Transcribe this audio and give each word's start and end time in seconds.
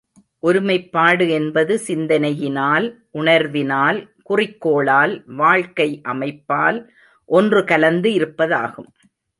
ஒருமைப்பாடு 0.39 1.29
என்பது 1.29 1.73
சிந்தனையினால் 1.87 2.87
உணர்வினால், 3.13 3.99
குறிக்கோளால், 4.23 5.13
வாழ்க்கை 5.35 5.89
அமைப்பால் 6.03 6.79
ஒன்று 7.29 7.63
கலந்து 7.63 8.09
இருப்பதாகும். 8.09 8.89